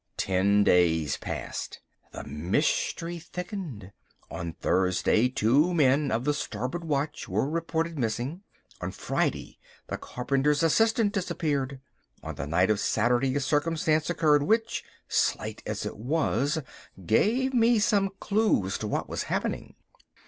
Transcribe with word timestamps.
Ten 0.17 0.63
days 0.63 1.15
passed. 1.17 1.79
The 2.11 2.23
mystery 2.23 3.19
thickened. 3.19 3.91
On 4.31 4.53
Thursday 4.53 5.29
two 5.29 5.75
men 5.75 6.09
of 6.09 6.23
the 6.25 6.33
starboard 6.33 6.83
watch 6.83 7.29
were 7.29 7.47
reported 7.47 7.99
missing. 7.99 8.41
On 8.81 8.89
Friday 8.89 9.59
the 9.85 9.99
carpenter's 9.99 10.63
assistant 10.63 11.13
disappeared. 11.13 11.79
On 12.23 12.33
the 12.33 12.47
night 12.47 12.71
of 12.71 12.79
Saturday 12.79 13.35
a 13.35 13.39
circumstance 13.39 14.09
occurred 14.09 14.41
which, 14.41 14.83
slight 15.07 15.61
as 15.67 15.85
it 15.85 15.97
was, 15.99 16.57
gave 17.05 17.53
me 17.53 17.77
some 17.77 18.09
clue 18.19 18.65
as 18.65 18.79
to 18.79 18.87
what 18.87 19.07
was 19.07 19.25
happening. 19.29 19.75